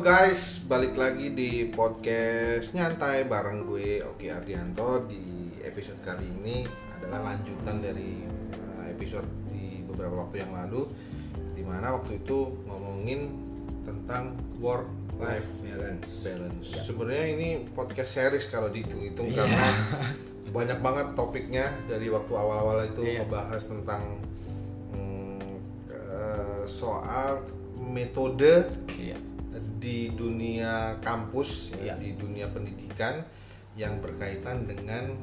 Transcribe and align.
Guys, 0.00 0.64
balik 0.64 0.96
lagi 0.96 1.36
di 1.36 1.68
podcast 1.68 2.72
nyantai 2.72 3.28
bareng 3.28 3.68
gue 3.68 4.00
Oki 4.00 4.32
Ardianto 4.32 5.04
di 5.04 5.20
episode 5.60 6.00
kali 6.00 6.24
ini 6.40 6.64
adalah 6.96 7.32
lanjutan 7.32 7.84
dari 7.84 8.24
uh, 8.56 8.88
episode 8.88 9.28
di 9.52 9.84
beberapa 9.84 10.24
waktu 10.24 10.40
yang 10.40 10.56
lalu 10.56 10.88
di 11.52 11.62
mana 11.62 12.00
waktu 12.00 12.16
itu 12.16 12.48
ngomongin 12.64 13.28
tentang 13.84 14.32
work 14.58 14.88
life 15.20 15.44
balance. 15.60 16.24
balance. 16.24 16.68
Sebenarnya 16.88 17.26
ini 17.36 17.48
podcast 17.68 18.16
series 18.16 18.48
kalau 18.48 18.72
dihitung-hitung 18.72 19.28
Iya. 19.28 19.44
karena 19.44 19.68
banyak 20.50 20.78
banget 20.80 21.06
topiknya 21.12 21.66
dari 21.84 22.08
waktu 22.08 22.32
awal-awal 22.32 22.88
itu 22.88 23.04
Iya. 23.04 23.28
ngebahas 23.28 23.62
tentang 23.68 24.02
eh, 25.92 26.62
soal 26.64 27.44
metode 27.76 28.64
Iya. 28.96 29.16
Di 29.80 30.12
dunia 30.12 31.00
kampus 31.00 31.72
ya, 31.74 31.90
Iya. 31.90 31.94
di 31.96 32.10
dunia 32.14 32.46
pendidikan 32.52 33.24
yang 33.74 33.96
berkaitan 34.04 34.68
dengan 34.68 35.16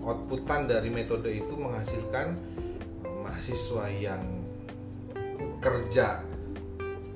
uh, 0.00 0.08
outputan 0.08 0.64
dari 0.64 0.88
metode 0.88 1.28
itu 1.28 1.52
menghasilkan 1.52 2.40
uh, 3.04 3.16
mahasiswa 3.20 3.84
yang 3.92 4.24
kerja 5.60 6.24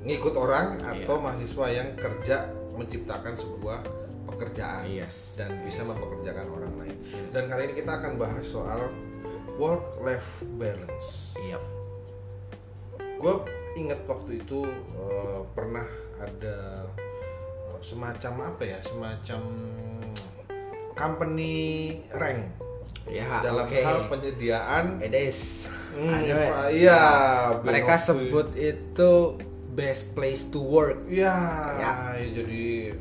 ngikut 0.04 0.34
orang 0.36 0.76
Iya. 0.78 1.08
atau 1.08 1.16
mahasiswa 1.18 1.66
yang 1.72 1.88
kerja 1.96 2.52
menciptakan 2.76 3.32
sebuah 3.32 3.80
pekerjaan 4.28 4.84
Yes. 4.84 5.40
dan 5.40 5.64
bisa 5.64 5.88
mempekerjakan 5.88 6.46
orang 6.52 6.74
lain. 6.76 6.96
Dan 7.32 7.48
kali 7.48 7.72
ini 7.72 7.74
kita 7.78 8.00
akan 8.00 8.20
bahas 8.20 8.44
soal 8.44 8.92
work 9.56 9.96
life 10.00 10.44
balance 10.60 11.36
Iya. 11.40 11.56
gue 13.22 13.34
inget 13.78 14.02
waktu 14.10 14.42
itu 14.42 14.66
eh, 14.98 15.40
pernah 15.54 15.86
ada 16.22 16.86
eh, 16.94 17.78
semacam 17.80 18.32
apa 18.48 18.62
ya 18.64 18.78
semacam 18.80 19.40
company 20.92 21.54
rank 22.12 22.42
Ya, 23.02 23.42
dalam 23.42 23.66
oke. 23.66 23.74
hal 23.74 24.06
penyediaan 24.06 25.02
Edes. 25.02 25.66
Hmm, 25.90 26.22
Ada, 26.22 26.34
Pak. 26.38 26.66
iya 26.70 27.02
Mereka 27.58 27.98
sebut 27.98 28.54
itu 28.54 29.10
best 29.68 30.14
place 30.14 30.46
to 30.46 30.62
work. 30.62 31.02
ya, 31.10 31.34
Ya. 31.74 31.92
ya, 32.14 32.26
jadi 32.32 32.94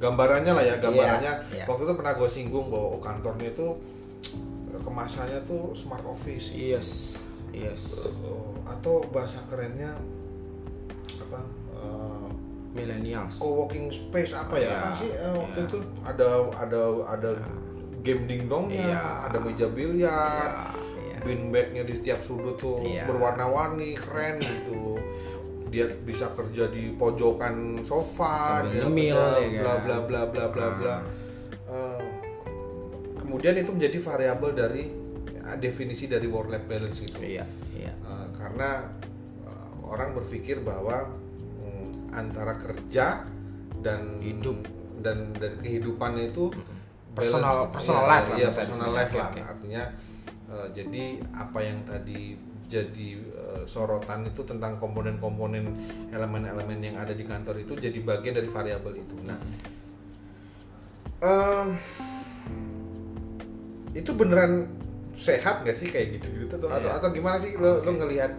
gambarannya 0.00 0.50
lah 0.50 0.64
ya 0.64 0.80
gambarannya 0.80 1.32
Iya, 1.44 1.52
iya. 1.52 1.64
waktu 1.68 1.84
itu 1.84 1.94
pernah 1.94 2.16
gue 2.16 2.26
singgung 2.26 2.72
bahwa 2.72 2.96
oh, 2.96 2.98
kantornya 2.98 3.52
itu 3.52 3.76
eh, 4.72 4.80
kemasannya 4.80 5.44
tuh 5.44 5.76
smart 5.76 6.02
office 6.02 6.48
Yes. 6.48 7.20
Yes. 7.52 7.84
Oh, 8.24 8.56
atau 8.64 9.04
bahasa 9.06 9.36
kerennya 9.46 9.92
apa 11.20 11.44
Millennials. 12.72 13.36
co-working 13.36 13.88
space 13.88 14.32
apa 14.32 14.56
ya? 14.56 14.64
Iya, 14.64 14.74
Apa 14.74 14.90
sih 14.96 15.10
eh, 15.12 15.32
waktu 15.32 15.60
iya. 15.60 15.68
itu 15.68 15.78
ada 16.02 16.28
ada 16.56 16.80
ada 17.06 17.30
game 18.00 18.22
dingdongnya, 18.24 18.88
Iya. 18.88 19.04
ada 19.28 19.38
meja 19.38 19.66
biliar, 19.68 20.46
Iya. 20.98 21.16
beanbagnya 21.20 21.82
di 21.84 21.92
setiap 21.94 22.20
sudut 22.24 22.56
tuh 22.56 22.80
Iya. 22.80 23.04
berwarna-warni, 23.06 23.94
keren 23.94 24.40
gitu. 24.40 24.96
Dia 25.68 25.88
bisa 26.00 26.32
kerja 26.32 26.68
di 26.68 26.92
pojokan 26.92 27.80
sofa, 27.80 28.64
dia 28.66 28.84
nyemil, 28.84 29.16
kerja 29.16 29.40
ya 29.40 29.60
bla 29.60 29.72
kan? 29.72 29.80
bla 29.84 29.96
bla 30.02 30.22
bla 30.26 30.44
bla 30.48 30.66
bla. 30.74 30.96
Ah. 30.96 31.00
Eh, 31.68 32.02
kemudian 33.16 33.54
itu 33.54 33.70
menjadi 33.70 33.98
variabel 34.00 34.50
dari 34.52 34.84
eh, 35.42 35.56
definisi 35.56 36.08
dari 36.08 36.24
work 36.24 36.48
life 36.48 36.66
balance 36.66 37.00
gitu. 37.00 37.16
Iya. 37.20 37.44
Iya. 37.72 37.92
Uh, 38.04 38.28
karena 38.36 38.88
uh, 39.42 39.88
orang 39.88 40.12
berpikir 40.12 40.60
bahwa 40.60 41.08
antara 42.12 42.54
kerja 42.54 43.24
dan 43.80 44.20
Hidup. 44.20 44.62
dan 45.00 45.34
dan 45.34 45.58
kehidupannya 45.58 46.30
itu 46.30 46.52
Personal- 47.12 47.66
balance- 47.66 47.74
personal 47.74 48.02
iya, 48.02 48.08
life 48.08 48.24
lah 48.24 48.36
maksudnya. 48.38 48.50
personal 48.62 48.90
life 48.92 49.12
lah 49.12 49.28
oke. 49.28 49.40
artinya 49.42 49.82
uh, 50.46 50.66
jadi 50.70 51.04
apa 51.34 51.58
yang 51.60 51.78
tadi 51.82 52.20
jadi 52.64 53.08
uh, 53.32 53.62
sorotan 53.64 54.24
itu 54.24 54.40
tentang 54.42 54.78
komponen-komponen 54.78 55.64
elemen-elemen 56.08 56.78
yang 56.80 56.96
ada 56.96 57.12
di 57.12 57.20
kantor 57.22 57.58
itu 57.58 57.76
jadi 57.76 57.98
bagian 58.00 58.32
dari 58.32 58.46
variabel 58.46 58.94
itu 58.96 59.14
nah 59.20 59.36
em, 61.20 61.76
itu 63.92 64.10
beneran 64.12 64.64
sehat 65.12 65.62
nggak 65.62 65.76
sih 65.76 65.86
kayak 65.86 66.16
gitu 66.16 66.32
gitu 66.38 66.54
atau 66.56 66.68
atau, 66.70 66.88
Iya. 66.88 66.96
atau 66.96 67.08
gimana 67.10 67.36
sih 67.36 67.52
lo 67.54 67.84
lo 67.84 67.90
ngelihat 67.92 68.32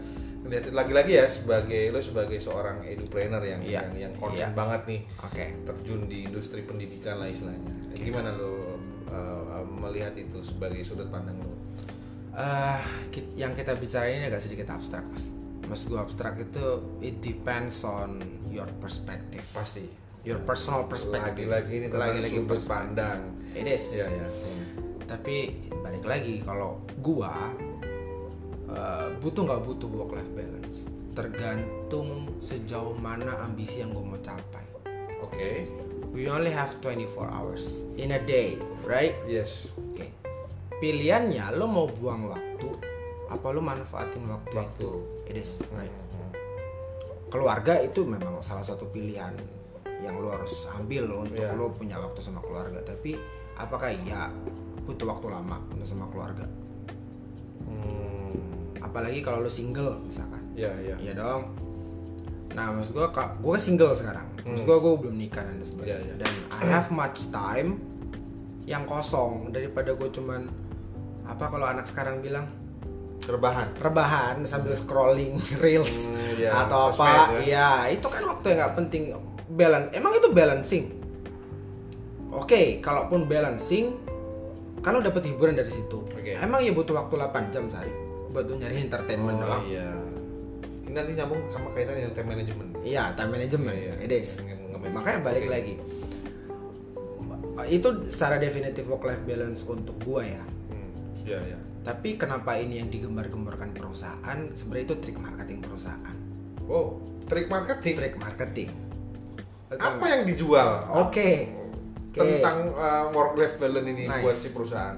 ngelihat 0.44 0.66
lagi-lagi 0.70 1.14
ya 1.14 1.26
sebagai 1.26 1.90
lo 1.90 2.00
sebagai 2.00 2.38
seorang 2.38 2.84
edupreneur 2.84 3.40
yang 3.42 3.62
Iya. 3.62 3.80
yang 3.82 3.92
yang 3.98 4.14
concern 4.14 4.44
Iya. 4.46 4.50
banget 4.52 4.82
nih 4.86 5.02
Oke. 5.22 5.46
terjun 5.64 6.02
di 6.06 6.18
industri 6.24 6.62
pendidikan 6.62 7.16
lah 7.18 7.28
istilahnya 7.28 7.64
gimana 7.96 8.30
lo 8.32 8.76
uh, 9.08 9.64
melihat 9.64 10.12
itu 10.14 10.40
sebagai 10.40 10.82
sudut 10.82 11.08
pandang 11.08 11.36
lo 11.38 11.56
Eh, 12.34 12.82
ki- 13.08 13.30
yang 13.36 13.54
kita 13.54 13.74
bicara 13.74 14.10
ini 14.10 14.26
agak 14.26 14.42
sedikit 14.42 14.66
abstrak, 14.68 15.06
Mas. 15.06 15.30
Maksud 15.64 15.86
gue 15.88 16.02
abstrak 16.02 16.34
itu 16.36 16.66
it 17.00 17.22
depends 17.22 17.86
on 17.86 18.18
your 18.50 18.66
perspective. 18.78 19.46
pasti 19.50 19.86
Your 20.24 20.42
personal 20.42 20.88
perspective. 20.88 21.46
lagi-lagi 21.46 21.74
ini 21.78 21.88
Lagi-lagi 21.88 22.34
sudut 22.36 22.58
pandang 22.66 23.38
It 23.54 23.70
is. 23.70 23.94
Iya, 23.94 24.10
iya. 24.10 24.28
Tapi 25.06 25.36
balik 25.78 26.02
lagi 26.04 26.42
kalau 26.42 26.82
gua 26.98 27.54
eh, 28.74 29.08
butuh 29.18 29.42
nggak 29.44 29.62
butuh 29.64 29.88
work 29.88 30.12
life 30.14 30.34
balance 30.34 30.90
tergantung 31.14 32.10
sejauh 32.40 32.94
mana 32.94 33.38
ambisi 33.40 33.80
yang 33.80 33.94
gue 33.94 34.02
mau 34.04 34.18
capai. 34.20 34.66
oke 35.20 35.52
We 36.14 36.30
only 36.30 36.50
have 36.50 36.78
24 36.78 37.10
hours 37.26 37.82
in 37.98 38.14
a 38.14 38.22
day, 38.22 38.54
right? 38.86 39.18
yes 39.26 39.74
Oke. 39.74 40.14
Pilihannya 40.78 41.54
lo 41.54 41.66
mau 41.66 41.90
buang 41.90 42.28
waktu 42.28 42.70
apa 43.26 43.48
lo 43.50 43.58
manfaatin 43.58 44.22
waktu, 44.28 44.54
Waktu. 44.54 44.78
itu. 44.78 44.90
It 45.26 45.38
is, 45.42 45.58
right? 45.74 45.90
Keluarga 47.30 47.82
itu 47.82 48.06
memang 48.06 48.46
salah 48.46 48.62
satu 48.62 48.86
pilihan 48.86 49.34
yang 50.06 50.22
lo 50.22 50.30
harus 50.30 50.54
ambil 50.78 51.10
untuk 51.18 51.42
Iya. 51.42 51.58
lo 51.58 51.74
punya 51.74 51.98
waktu 51.98 52.22
sama 52.22 52.46
keluarga. 52.46 52.78
Tapi 52.86 53.18
apakah 53.58 53.90
iya 53.90 54.30
butuh 54.86 55.10
waktu 55.10 55.34
lama 55.34 55.58
untuk 55.74 55.88
sama 55.88 56.06
keluarga? 56.14 56.46
Hmm, 57.66 58.13
Apalagi 58.84 59.24
kalau 59.24 59.40
lo 59.40 59.50
single 59.50 59.98
misalkan. 60.04 60.44
ya 60.54 60.70
ya 60.78 60.94
Iya 61.00 61.14
dong. 61.16 61.50
Nah, 62.54 62.70
maksud 62.70 62.94
gue, 62.94 63.08
gue 63.10 63.58
single 63.58 63.96
sekarang. 63.96 64.30
Maksud 64.38 64.64
gue, 64.64 64.78
gue 64.78 64.94
belum 65.02 65.16
nikah 65.18 65.42
dan 65.42 65.58
sebagainya. 65.58 65.90
Iya, 65.90 66.06
iya. 66.06 66.16
Dan 66.22 66.32
I 66.54 66.66
have 66.70 66.94
much 66.94 67.26
time 67.28 67.82
yang 68.64 68.86
kosong 68.86 69.50
daripada 69.50 69.92
gue 69.92 70.08
cuman 70.08 70.48
apa 71.24 71.46
kalau 71.48 71.66
anak 71.66 71.84
sekarang 71.84 72.20
bilang 72.20 72.48
rebahan 73.24 73.72
rebahan 73.76 74.44
sambil 74.44 74.72
scrolling 74.72 75.36
reels 75.64 76.08
Hmm, 76.08 76.36
iya, 76.38 76.52
atau 76.62 76.92
sosmed 76.92 77.08
apa 77.08 77.40
ya. 77.40 77.88
ya 77.88 77.96
itu 77.96 78.04
kan 78.06 78.24
waktu 78.24 78.46
yang 78.46 78.58
nggak 78.60 78.76
penting 78.78 79.04
balance 79.50 79.88
emang 79.92 80.12
itu 80.14 80.28
balancing 80.30 80.86
oke 82.30 82.62
kalaupun 82.80 83.24
balancing 83.24 83.96
kan 84.80 84.92
lo 84.92 85.00
dapet 85.00 85.24
hiburan 85.26 85.56
dari 85.56 85.72
situ 85.72 86.04
Oke. 86.04 86.36
emang 86.36 86.60
ya 86.60 86.72
butuh 86.72 86.96
waktu 86.98 87.16
8 87.16 87.52
jam 87.52 87.68
sehari 87.68 87.92
buat 88.34 88.46
nyari 88.50 88.76
entertainment 88.82 89.38
oh 89.38 89.42
doang 89.42 89.64
iya 89.64 89.88
ini 90.84 90.92
nanti 90.92 91.12
nyambung 91.14 91.42
sama 91.48 91.70
kaitan 91.72 91.96
dengan 91.96 92.12
time 92.12 92.30
management 92.30 92.70
Iya, 92.84 93.16
time 93.16 93.32
management. 93.32 93.72
Iya, 93.72 93.94
iya. 93.96 94.04
It 94.04 94.12
is. 94.12 94.30
Makanya 94.84 95.24
balik 95.24 95.48
Oke. 95.48 95.54
lagi. 95.56 95.74
Itu 97.70 97.88
secara 98.06 98.36
definitif 98.36 98.84
work 98.84 99.04
life 99.04 99.24
balance 99.24 99.64
untuk 99.64 99.96
gua 100.04 100.20
ya. 100.22 100.44
hmm, 100.44 100.92
ya 101.24 101.40
ya 101.40 101.58
Tapi 101.82 102.16
kenapa 102.16 102.56
ini 102.56 102.80
yang 102.80 102.90
digembar-gemborkan 102.90 103.72
perusahaan? 103.72 104.40
Sebenarnya 104.52 104.86
itu 104.86 104.96
trik 105.00 105.18
marketing 105.18 105.60
perusahaan. 105.62 106.16
wow 106.64 106.96
trik 107.24 107.48
marketing 107.48 107.96
Trik 107.98 108.16
marketing. 108.18 108.70
apa 109.74 110.06
yang 110.06 110.22
dijual 110.24 110.84
Oke. 110.98 111.48
Oke. 112.10 112.20
tentang 112.20 112.72
uh, 112.74 113.08
work 113.10 113.34
life 113.34 113.56
balance 113.58 113.84
ini 113.86 114.06
Nice. 114.06 114.22
buat 114.22 114.36
si 114.38 114.48
perusahaan 114.48 114.96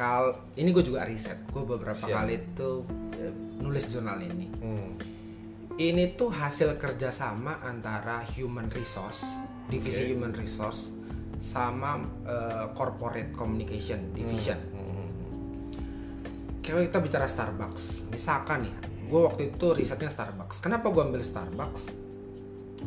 Kal 0.00 0.32
ini 0.56 0.72
gue 0.72 0.80
juga 0.80 1.04
riset. 1.04 1.44
Gue 1.52 1.68
beberapa 1.68 1.92
Siap. 1.92 2.08
kali 2.08 2.56
tuh 2.56 2.88
eh, 3.20 3.28
nulis 3.60 3.84
jurnal 3.84 4.16
ini. 4.16 4.48
hmm. 4.48 4.90
Ini 5.76 6.12
tuh 6.12 6.28
hasil 6.28 6.76
kerjasama 6.76 7.60
antara 7.60 8.24
human 8.32 8.68
resource, 8.68 9.24
divisi 9.68 10.04
Oke. 10.04 10.12
human 10.12 10.32
resource, 10.32 10.88
sama 11.36 12.00
eh, 12.24 12.66
corporate 12.72 13.36
communication 13.36 14.16
division. 14.16 14.56
Hmm. 14.72 15.08
Kalau 16.60 16.80
kita 16.80 17.00
bicara 17.00 17.24
Starbucks, 17.24 18.08
misalkan 18.08 18.68
ya, 18.68 18.76
gue 19.04 19.20
waktu 19.20 19.52
itu 19.52 19.66
risetnya 19.72 20.08
Starbucks. 20.08 20.60
Kenapa 20.60 20.88
gue 20.88 21.02
ambil 21.02 21.20
Starbucks? 21.20 21.92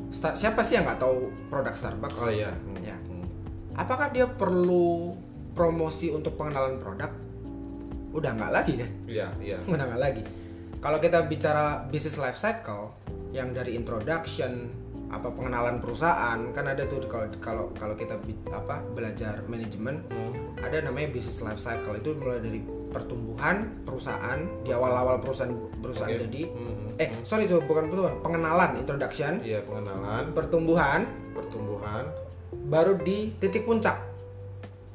Star- 0.10 0.34
siapa 0.34 0.66
sih 0.66 0.78
yang 0.78 0.90
nggak 0.90 0.98
tahu 0.98 1.30
produk 1.50 1.78
Starbucks? 1.78 2.18
oh 2.18 2.30
iya 2.30 2.50
Hmm. 2.50 2.82
Ya. 2.82 2.98
Hmm. 2.98 3.26
Apakah 3.74 4.10
dia 4.10 4.26
perlu 4.26 5.14
promosi 5.54 6.10
untuk 6.10 6.36
pengenalan 6.36 6.78
produk? 6.78 7.10
Udah 8.12 8.32
nggak 8.32 8.52
lagi 8.52 8.74
kan? 8.78 8.92
iya 9.06 9.28
iya 9.40 9.58
Udah 9.72 9.86
nggak 9.86 10.02
lagi. 10.02 10.24
Kalau 10.78 11.00
kita 11.00 11.24
bicara 11.24 11.88
business 11.88 12.18
life 12.18 12.36
cycle, 12.36 12.92
yang 13.32 13.50
dari 13.50 13.74
introduction 13.74 14.70
apa 15.08 15.30
pengenalan 15.30 15.78
perusahaan 15.78 16.42
kan 16.50 16.66
ada 16.66 16.84
tuh 16.84 17.06
kalau 17.06 17.30
kalau 17.38 17.64
kalau 17.72 17.94
kita 17.94 18.18
apa 18.50 18.82
belajar 18.92 19.46
manajemen 19.46 20.02
ada 20.58 20.82
namanya 20.82 21.14
business 21.14 21.38
life 21.40 21.62
cycle 21.62 21.94
itu 21.94 22.18
mulai 22.18 22.42
dari 22.42 22.58
pertumbuhan 22.90 23.86
perusahaan 23.86 24.42
di 24.62 24.74
awal-awal 24.74 25.22
perusahaan 25.22 25.54
perusahaan 25.78 26.10
Oke. 26.12 26.26
jadi 26.26 26.42
Mhm. 26.48 26.90
eh 26.98 27.10
sorry 27.22 27.46
itu 27.46 27.62
bukan 27.62 27.88
pertumbuhan 27.88 28.18
pengenalan 28.22 28.72
introduction 28.76 29.38
Iya 29.40 29.62
pengenalan, 29.62 30.34
pertumbuhan 30.34 31.02
pertumbuhan. 31.32 32.04
baru 32.66 32.98
di 32.98 33.38
titik 33.38 33.66
puncak 33.66 33.98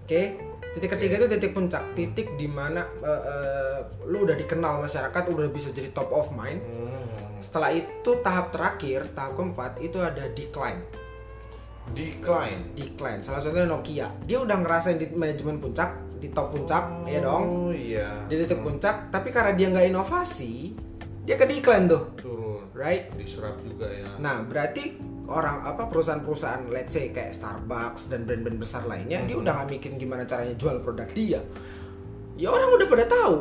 oke 0.02 0.22
titik 0.70 0.90
ketiga 0.90 1.14
itu 1.16 1.28
titik 1.28 1.52
puncak 1.52 1.82
titik 1.92 2.34
di 2.34 2.46
mana 2.46 2.84
eh, 2.98 3.22
eh, 3.24 3.76
lu 4.04 4.22
udah 4.22 4.34
dikenal 4.34 4.80
masyarakat 4.80 5.22
udah 5.24 5.48
bisa 5.48 5.70
jadi 5.70 5.90
top 5.90 6.10
of 6.10 6.28
mind 6.30 6.60
Hmm. 6.60 7.38
setelah 7.38 7.70
itu 7.70 8.10
tahap 8.18 8.50
terakhir 8.50 9.06
tahap 9.12 9.32
keempat 9.34 9.78
itu 9.78 9.96
ada 9.96 10.26
decline 10.28 10.82
Decline. 11.88 12.74
decline 12.74 13.20
salah 13.20 13.40
satunya 13.40 13.64
Nokia 13.64 14.12
dia 14.22 14.38
udah 14.38 14.58
ngerasain 14.58 14.96
di 14.96 15.08
manajemen 15.10 15.56
puncak 15.56 15.88
di 16.18 16.28
top 16.28 16.50
puncak 16.50 16.84
ya 17.06 17.22
dong 17.22 17.44
Oh 17.46 17.72
iya. 17.72 18.26
di 18.26 18.36
titik 18.36 18.60
puncak 18.60 19.08
tapi 19.08 19.30
karena 19.30 19.54
dia 19.54 19.70
nggak 19.70 19.88
inovasi 19.88 20.76
dia 21.22 21.34
ke 21.34 21.46
decline 21.46 21.86
tuh 21.86 22.12
Turun. 22.14 22.68
right 22.72 23.08
Diserap 23.14 23.56
juga 23.62 23.88
ya. 23.88 24.04
nah 24.18 24.42
berarti 24.42 25.00
orang 25.28 25.60
apa 25.62 25.86
perusahaan-perusahaan 25.92 26.72
let's 26.72 26.96
say 26.96 27.12
kayak 27.12 27.36
Starbucks 27.36 28.08
dan 28.08 28.24
brand-brand 28.24 28.56
besar 28.56 28.88
lainnya 28.88 29.20
dia 29.28 29.36
udah 29.36 29.52
nggak 29.52 29.68
mikirin 29.76 29.96
gimana 30.00 30.24
caranya 30.24 30.56
jual 30.56 30.80
produk 30.80 31.08
dia 31.12 31.40
ya 32.40 32.48
orang 32.48 32.70
udah 32.80 32.86
pada 32.88 33.04
tahu 33.04 33.36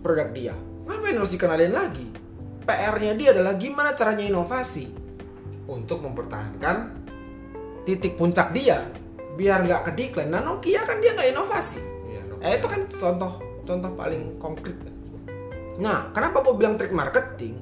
produk 0.00 0.28
dia 0.30 0.54
ngapain 0.86 1.18
harus 1.18 1.34
dikenalin 1.34 1.74
lagi 1.74 2.06
PR-nya 2.62 3.12
dia 3.18 3.28
adalah 3.34 3.58
gimana 3.58 3.90
caranya 3.98 4.22
inovasi 4.22 5.02
Untuk 5.62 6.02
mempertahankan 6.02 7.02
titik 7.86 8.18
puncak 8.18 8.50
dia 8.54 8.82
biar 9.38 9.64
nggak 9.64 9.82
ke 9.88 9.90
decline. 9.96 10.30
Nah 10.30 10.42
Nokia 10.44 10.84
kan 10.84 11.00
dia 11.00 11.16
nggak 11.16 11.32
inovasi. 11.32 11.80
ya, 12.10 12.20
Nokia. 12.28 12.44
Eh 12.44 12.52
itu 12.60 12.66
kan 12.68 12.80
contoh 12.90 13.32
contoh 13.64 13.90
paling 13.96 14.36
konkret. 14.36 14.76
Nah 15.80 16.12
kenapa 16.12 16.44
gue 16.44 16.54
bilang 16.58 16.74
trik 16.76 16.92
marketing? 16.92 17.56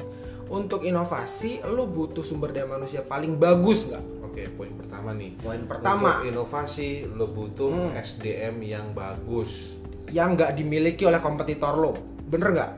Untuk 0.51 0.83
inovasi 0.83 1.63
lu 1.65 1.87
butuh 1.87 2.21
sumber 2.21 2.51
daya 2.51 2.67
manusia 2.67 3.01
paling 3.01 3.39
bagus 3.39 3.87
nggak? 3.87 4.05
Oke, 4.21 4.43
poin 4.51 4.75
pertama 4.75 5.11
nih. 5.13 5.31
Poin 5.37 5.63
pertama 5.65 6.19
Untuk 6.19 6.29
inovasi 6.29 6.89
lo 7.09 7.27
butuh 7.27 7.71
Hmm. 7.71 7.95
SDM 7.95 8.59
yang 8.61 8.91
bagus. 8.91 9.79
yang 10.09 10.35
nggak 10.35 10.59
dimiliki 10.59 11.07
oleh 11.07 11.19
kompetitor 11.19 11.71
lo, 11.73 11.95
bener 12.27 12.51
nggak? 12.51 12.73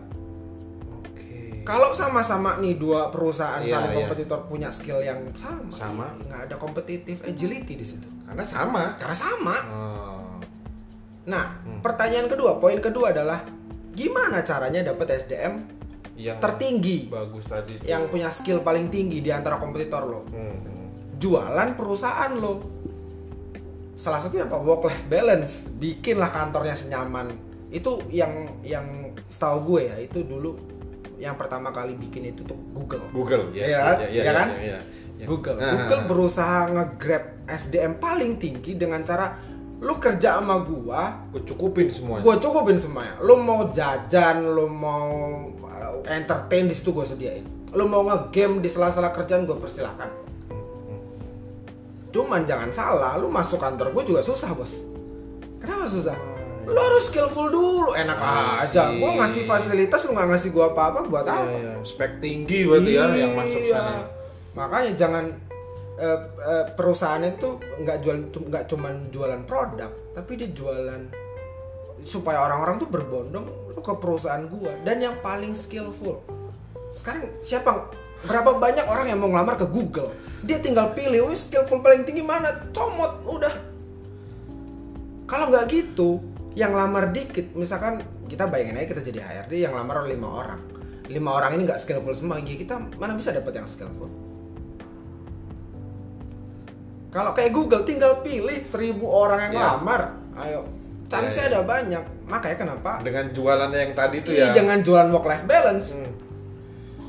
Oke. 1.01 1.65
Kalau 1.65 1.93
sama-sama 1.93 2.61
nih 2.61 2.77
dua 2.77 3.09
perusahaan 3.09 3.57
Iya, 3.59 3.73
saling 3.73 3.89
iya. 3.89 3.99
kompetitor 3.99 4.39
punya 4.45 4.69
skill 4.69 5.01
yang 5.01 5.17
sama, 5.33 5.73
Sama. 5.73 6.07
nggak 6.21 6.41
ada 6.45 6.57
kompetitif 6.57 7.25
agility 7.25 7.73
di 7.75 7.87
situ. 7.87 8.05
Karena 8.23 8.45
sama. 8.45 9.01
Karena 9.01 9.17
sama. 9.17 9.57
Oh. 9.67 10.37
Nah, 11.25 11.57
Hmm. 11.59 11.81
pertanyaan 11.81 12.29
kedua, 12.29 12.59
poin 12.59 12.77
kedua 12.77 13.13
adalah 13.13 13.49
gimana 13.91 14.41
caranya 14.43 14.85
dapat 14.85 15.17
SDM 15.19 15.55
Yang 16.23 16.39
tertinggi 16.39 16.99
bagus 17.11 17.45
tadi. 17.51 17.83
tuh. 17.83 17.87
yang 17.91 18.07
punya 18.07 18.31
skill 18.31 18.63
paling 18.63 18.87
tinggi 18.89 19.19
di 19.19 19.31
antara 19.35 19.59
kompetitor 19.59 20.03
lo? 20.07 20.21
Hmm. 20.31 20.57
Jualan 21.19 21.75
perusahaan 21.75 22.31
lo. 22.33 22.63
Salah 23.99 24.19
satunya 24.19 24.47
apa? 24.47 24.59
Work 24.59 24.87
life 24.87 25.07
balance. 25.07 25.67
Bikinlah 25.67 26.31
kantornya 26.31 26.75
senyaman. 26.75 27.31
Itu 27.71 28.03
yang 28.11 28.63
yang 28.63 29.15
setahu 29.27 29.75
gue 29.75 29.81
ya, 29.91 29.97
itu 29.99 30.23
dulu 30.23 30.59
yang 31.17 31.39
pertama 31.39 31.71
kali 31.71 31.95
bikin 31.95 32.35
itu 32.35 32.43
tuh 32.43 32.59
Google. 32.75 33.07
Google, 33.15 33.55
yes, 33.55 33.71
Iya, 33.71 33.79
iya, 33.79 34.07
iya, 34.11 34.23
iya 34.27 34.33
kan? 34.35 34.49
iya, 34.51 34.59
iya, 34.59 34.79
iya. 35.23 35.27
Google. 35.27 35.57
Nah, 35.57 35.71
Google 35.71 36.03
berusaha 36.11 36.59
nge-grab 36.67 37.25
SDM 37.47 38.03
paling 38.03 38.43
tinggi 38.43 38.75
dengan 38.75 39.07
cara 39.07 39.39
lu 39.83 39.99
kerja 39.99 40.39
sama 40.39 40.63
gua, 40.63 41.27
gue 41.35 41.43
cukupin 41.43 41.91
semuanya. 41.91 42.23
gue 42.23 42.35
cukupin 42.39 42.79
semuanya 42.79 43.19
lu 43.19 43.35
mau 43.35 43.67
jajan 43.75 44.55
lu 44.55 44.71
mau 44.71 45.51
entertain 46.05 46.65
di 46.65 46.75
situ 46.75 46.91
gue 46.91 47.03
sediain. 47.03 47.45
Lu 47.73 47.85
mau 47.85 48.03
ngegame 48.03 48.59
di 48.59 48.69
sela-sela 48.69 49.09
kerjaan 49.09 49.43
gue 49.43 49.55
persilahkan. 49.55 50.11
Cuman 52.11 52.45
jangan 52.45 52.69
salah 52.69 53.17
lu 53.17 53.27
masuk 53.27 53.57
kantor 53.57 53.89
gue 53.91 54.05
juga 54.07 54.21
susah 54.21 54.53
bos. 54.53 54.77
Kenapa 55.57 55.87
susah? 55.87 56.17
Lu 56.63 56.77
harus 56.77 57.09
skillful 57.09 57.49
dulu 57.49 57.91
enak 57.93 58.15
Ah, 58.15 58.63
aja. 58.63 58.93
gue 58.93 59.11
ngasih 59.13 59.43
fasilitas 59.43 60.05
lu 60.05 60.13
nggak 60.13 60.29
ngasih 60.31 60.51
gue 60.51 60.65
apa-apa 60.65 61.01
buat 61.05 61.25
Iya, 61.25 61.35
apa? 61.35 61.49
iya. 61.51 61.73
Spek 61.83 62.13
tinggi 62.19 62.65
berarti 62.65 62.91
ya 62.93 63.05
yang 63.11 63.35
masuk 63.35 63.63
Iya. 63.63 63.75
sana. 63.75 63.97
makanya 64.53 64.93
jangan 64.95 65.25
eh, 65.97 66.19
eh, 66.39 66.65
perusahaan 66.77 67.21
itu 67.21 67.49
nggak 67.79 67.99
jual 67.99 68.17
nggak 68.47 68.69
cuman 68.69 69.09
jualan 69.09 69.43
produk 69.43 69.89
tapi 70.13 70.37
dia 70.37 70.53
jualan 70.53 71.09
supaya 72.01 72.45
orang-orang 72.45 72.77
tuh 72.77 72.85
berbondong 72.87 73.49
ke 73.81 73.93
perusahaan 73.97 74.45
gua 74.47 74.77
dan 74.85 75.01
yang 75.01 75.17
paling 75.25 75.57
skillful. 75.57 76.21
Sekarang 76.93 77.33
siapa 77.41 77.89
berapa 78.23 78.55
banyak 78.61 78.87
orang 78.87 79.07
yang 79.09 79.19
mau 79.19 79.33
ngelamar 79.33 79.57
ke 79.57 79.67
Google? 79.67 80.13
Dia 80.45 80.61
tinggal 80.61 80.93
pilih 80.93 81.31
wih 81.31 81.39
skillful 81.39 81.81
paling 81.81 82.05
tinggi 82.05 82.21
mana? 82.21 82.53
Comot 82.77 83.25
udah. 83.25 83.55
Kalau 85.25 85.49
nggak 85.49 85.65
gitu 85.73 86.21
yang 86.53 86.77
lamar 86.77 87.09
dikit 87.09 87.57
misalkan 87.57 88.05
kita 88.29 88.45
bayangin 88.45 88.77
aja 88.77 88.89
kita 88.93 89.01
jadi 89.01 89.21
HRD 89.25 89.65
yang 89.65 89.73
lamar 89.73 90.05
lima 90.05 90.29
orang. 90.29 90.61
Lima 91.09 91.31
orang 91.33 91.57
ini 91.57 91.65
nggak 91.65 91.81
skillful 91.81 92.13
semua 92.13 92.37
ya 92.43 92.57
kita 92.57 92.77
mana 93.01 93.17
bisa 93.17 93.33
dapat 93.33 93.57
yang 93.57 93.69
skillful? 93.71 94.09
Kalau 97.13 97.37
kayak 97.37 97.53
Google 97.53 97.85
tinggal 97.85 98.25
pilih 98.25 98.65
seribu 98.65 99.05
orang 99.05 99.53
yang 99.53 99.55
Iya. 99.57 99.69
lamar. 99.77 100.03
Ayo 100.33 100.82
chance 101.13 101.35
Iya, 101.35 101.43
iya. 101.43 101.51
ada 101.51 101.61
banyak 101.63 102.05
makanya 102.25 102.57
kenapa 102.59 102.91
Dengan 103.01 103.25
jualannya 103.29 103.79
yang 103.79 103.93
tadi 103.93 104.17
tuh 104.19 104.33
Ih, 104.33 104.41
ya. 104.41 104.51
dengan 104.51 104.79
jualan 104.79 105.09
work 105.11 105.27
life 105.27 105.45
balance 105.45 105.89
Hmm. 105.93 106.13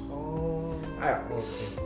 Oh. 0.09 0.75
Ayo. 0.99 1.17
Oke. 1.31 1.79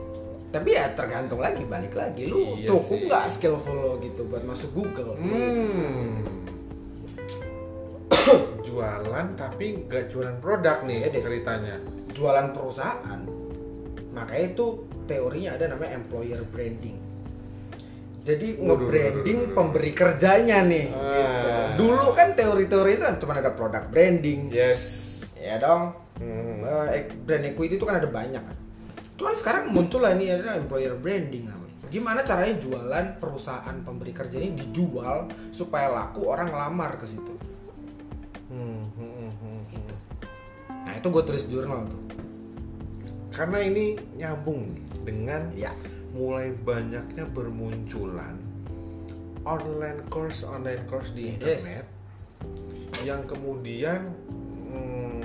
tapi 0.47 0.73
ya 0.73 0.89
tergantung 0.91 1.37
lagi 1.37 1.61
balik 1.63 1.93
lagi 1.93 2.25
lu 2.25 2.57
Iya 2.57 2.65
cukup 2.67 2.99
nggak 3.05 3.25
skillful 3.29 3.75
lo 3.75 3.93
gitu 3.99 4.25
buat 4.25 4.41
masuk 4.41 4.73
Google 4.73 5.13
Hmm. 5.13 6.17
jualan 8.65 9.27
tapi 9.35 9.83
nggak 9.83 10.07
jualan 10.07 10.37
produk 10.37 10.81
nih 10.83 10.99
Iya, 11.01 11.09
Des. 11.11 11.21
ceritanya. 11.21 11.75
jualan 12.09 12.49
perusahaan 12.49 13.21
makanya 14.09 14.43
itu 14.47 14.65
teorinya 15.05 15.53
ada 15.53 15.65
namanya 15.69 15.91
employer 15.95 16.41
branding 16.43 16.97
jadi 18.19 18.57
nge-branding 18.57 19.53
pemberi 19.53 19.91
kerjanya 19.93 20.65
nih 20.65 20.89
Ah. 20.89 21.06
Dulu 21.77 22.11
kan 22.17 22.33
teori-teori 22.33 22.97
itu 22.97 23.03
kan 23.05 23.15
cuma 23.21 23.37
ada 23.37 23.53
produk 23.53 23.85
branding. 23.87 24.49
Yes. 24.49 25.13
ya 25.37 25.61
dong. 25.61 25.93
Hmm. 26.17 26.65
Eh, 26.91 27.13
brand 27.13 27.45
equity 27.45 27.77
itu 27.77 27.85
kan 27.85 28.01
ada 28.01 28.09
banyak 28.09 28.41
kan. 28.41 28.57
Cuman 29.17 29.33
sekarang 29.37 29.69
muncul 29.69 30.01
lah 30.01 30.17
ini 30.17 30.33
ada 30.33 30.57
employer 30.57 30.97
branding 30.97 31.45
namanya. 31.45 31.75
Gimana 31.87 32.25
caranya 32.25 32.57
jualan 32.59 33.05
perusahaan 33.21 33.77
pemberi 33.85 34.11
kerja 34.11 34.41
ini 34.41 34.57
dijual 34.57 35.29
supaya 35.53 35.87
laku 35.87 36.25
orang 36.27 36.51
ngelamar 36.51 36.97
ke 36.99 37.05
situ? 37.05 37.33
Hmm, 38.49 38.83
hmm, 38.97 39.13
hmm, 39.13 39.31
hmm. 39.37 39.59
gitu. 39.71 39.95
Nah 40.67 40.93
itu 40.97 41.07
gue 41.07 41.23
tulis 41.23 41.43
jurnal 41.47 41.85
tuh. 41.87 42.01
Karena 43.31 43.61
ini 43.61 43.93
nyambung 44.17 44.73
nih 44.73 44.83
dengan 45.05 45.43
ya. 45.53 45.73
mulai 46.17 46.49
banyaknya 46.49 47.29
bermunculan 47.29 48.46
online 49.47 50.03
course 50.11 50.43
online 50.43 50.83
course 50.91 51.15
di 51.15 51.31
Yes. 51.31 51.63
internet 51.63 51.85
yang 53.07 53.23
kemudian 53.23 54.11
mm, 54.67 55.23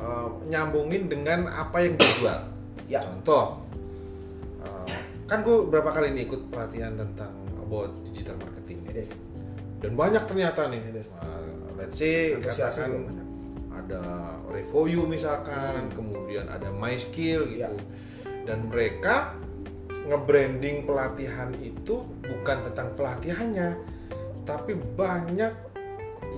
eh, 0.00 0.28
nyambungin 0.48 1.12
dengan 1.12 1.52
apa 1.52 1.84
yang 1.84 1.94
dijual. 2.00 2.40
Ya. 2.88 3.04
Contoh, 3.04 3.68
eh, 4.64 4.96
kan 5.28 5.44
gue 5.44 5.68
berapa 5.68 5.92
kali 5.92 6.16
nih 6.16 6.24
ikut 6.24 6.48
pelatihan 6.48 6.96
tentang 6.96 7.36
about 7.60 7.92
digital 8.08 8.40
marketing 8.40 8.80
Des. 8.88 9.12
dan 9.84 9.92
banyak 9.92 10.24
ternyata 10.24 10.72
nih. 10.72 10.80
Yes. 10.88 11.12
Eh, 11.12 11.52
let's 11.76 11.96
say 12.00 12.34
katakan 12.40 12.88
juga 12.90 13.22
ada 13.78 14.02
Revoyu 14.48 15.06
misalkan, 15.06 15.92
kemudian 15.92 16.48
ada 16.48 16.72
My 16.72 16.96
Skill 16.96 17.52
gitu. 17.52 17.62
Ya. 17.62 17.70
Dan 18.48 18.72
mereka 18.72 19.36
nge-branding 20.08 20.88
pelatihan 20.88 21.52
itu 21.60 22.00
bukan 22.28 22.56
tentang 22.70 22.92
pelatihannya, 22.94 23.76
tapi 24.44 24.76
banyak 24.96 25.52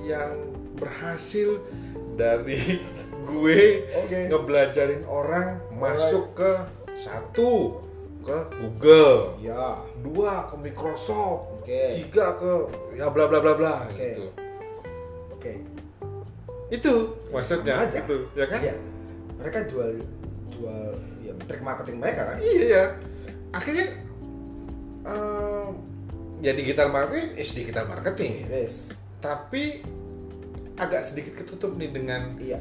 yang 0.06 0.32
berhasil 0.78 1.58
dari 2.14 2.80
gue 3.28 3.62
Oke. 4.06 4.20
ngebelajarin 4.32 5.04
orang 5.04 5.60
masuk 5.76 6.32
ke 6.34 6.50
satu 6.96 7.82
ke 8.20 8.36
Google, 8.60 9.40
ya 9.40 9.80
dua 10.04 10.44
ke 10.46 10.56
Microsoft, 10.60 11.64
Oke. 11.64 12.04
tiga 12.04 12.36
ke 12.36 12.50
ya 12.96 13.08
bla 13.08 13.24
bla 13.26 13.40
bla 13.40 13.56
bla 13.56 13.74
Oke. 13.88 13.96
gitu. 14.12 14.24
oke 15.32 15.52
Itu 16.68 16.92
maksudnya 17.32 17.80
aja. 17.88 18.04
gitu, 18.04 18.28
ya 18.36 18.44
kan? 18.44 18.60
Iya. 18.60 18.76
mereka 19.40 19.64
jual 19.72 20.04
jual 20.52 20.92
ya 21.24 21.32
trik 21.48 21.64
marketing 21.64 21.96
mereka 21.96 22.28
kan 22.28 22.36
Iya 22.44 22.64
ya. 22.68 22.84
Akhirnya 23.56 23.86
eh, 25.02 25.68
ya 26.40 26.52
digital 26.52 26.88
marketing 26.88 27.26
is 27.34 27.50
digital 27.50 27.84
marketing 27.84 28.46
Yes. 28.46 28.84
tapi 29.18 29.84
agak 30.74 31.02
sedikit 31.02 31.36
ketutup 31.36 31.76
nih 31.76 31.90
dengan 31.90 32.32
Iya. 32.34 32.60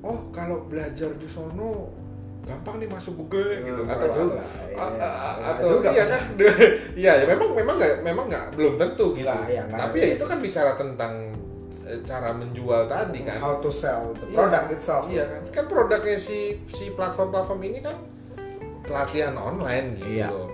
oh 0.00 0.30
kalau 0.30 0.64
belajar 0.64 1.14
di 1.14 1.26
sono 1.26 1.94
gampang 2.40 2.80
nih 2.80 2.88
masuk 2.88 3.14
Google 3.16 3.52
Hmm, 3.52 3.62
gitu 3.62 3.82
atau 3.84 4.26
Iya, 4.26 4.42
a- 4.74 4.80
a- 4.80 4.88
enggak 4.88 5.12
atau 5.46 5.68
juga, 5.70 5.88
iya 5.88 6.04
kan 6.08 6.22
iya 6.98 7.12
ya 7.14 7.24
memang 7.28 7.48
memang 7.52 7.74
nggak 7.76 7.94
memang 8.00 8.24
nggak 8.26 8.44
belum 8.52 8.74
tentu 8.74 9.06
gitu 9.12 9.28
iya, 9.46 9.62
enggak. 9.62 9.78
tapi 9.78 9.96
ya 9.96 10.08
itu 10.16 10.24
kan 10.24 10.38
bicara 10.40 10.72
tentang 10.74 11.14
eh, 11.84 12.00
cara 12.02 12.32
menjual 12.32 12.86
tadi 12.86 13.20
kan 13.22 13.38
How 13.38 13.60
to 13.60 13.70
sell 13.70 14.10
the 14.12 14.26
Iya. 14.26 14.34
product 14.34 14.66
itself. 14.72 15.04
iya 15.06 15.24
kan 15.24 15.42
kan 15.52 15.64
produknya 15.68 16.16
si 16.16 16.38
si 16.66 16.90
platform-platform 16.90 17.60
ini 17.62 17.78
kan 17.78 17.94
pelatihan 18.82 19.34
online 19.34 19.94
gitu 19.96 20.10
Iya. 20.16 20.28
loh 20.28 20.48
Eh, 20.48 20.49